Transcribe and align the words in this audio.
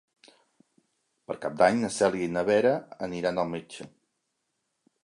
Per 1.27 1.35
Cap 1.43 1.59
d'Any 1.59 1.77
na 1.83 1.91
Cèlia 1.99 2.31
i 2.31 2.33
na 2.39 2.45
Vera 2.49 2.73
aniran 3.11 3.45
al 3.45 3.55
metge. 3.57 3.89